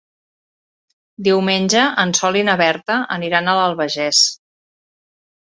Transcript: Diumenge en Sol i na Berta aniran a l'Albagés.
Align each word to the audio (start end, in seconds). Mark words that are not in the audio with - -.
Diumenge 1.27 1.83
en 2.05 2.13
Sol 2.21 2.39
i 2.41 2.41
na 2.47 2.57
Berta 2.63 2.97
aniran 3.19 3.53
a 3.53 3.57
l'Albagés. 3.61 4.25